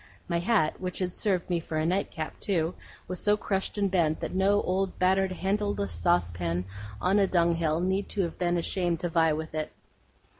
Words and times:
My 0.27 0.39
hat 0.39 0.81
(which 0.81 0.97
had 0.97 1.13
served 1.13 1.47
me 1.47 1.59
for 1.59 1.77
a 1.77 1.85
night 1.85 2.09
cap, 2.09 2.39
too) 2.39 2.73
was 3.07 3.19
so 3.19 3.37
crushed 3.37 3.77
and 3.77 3.91
bent, 3.91 4.19
that 4.21 4.33
no 4.33 4.59
old 4.63 4.97
battered 4.97 5.31
handleless 5.31 5.91
saucepan 5.91 6.65
on 6.99 7.19
a 7.19 7.27
dunghill 7.27 7.79
need 7.81 8.11
have 8.13 8.39
been 8.39 8.57
ashamed 8.57 8.99
to 9.01 9.09
vie 9.09 9.33
with 9.33 9.53
it. 9.53 9.71